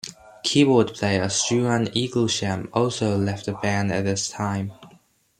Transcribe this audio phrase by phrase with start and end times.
[0.41, 4.71] Keyboard player Struan Eaglesham also left the band at this time.